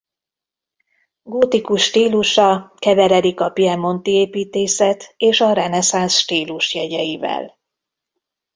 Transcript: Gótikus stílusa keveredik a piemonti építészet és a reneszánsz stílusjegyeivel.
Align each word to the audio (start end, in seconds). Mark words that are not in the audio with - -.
Gótikus 1.23 1.81
stílusa 1.83 2.73
keveredik 2.77 3.39
a 3.39 3.49
piemonti 3.49 4.11
építészet 4.11 5.13
és 5.17 5.41
a 5.41 5.53
reneszánsz 5.53 6.17
stílusjegyeivel. 6.17 7.57